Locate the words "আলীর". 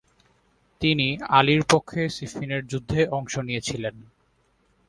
1.29-1.61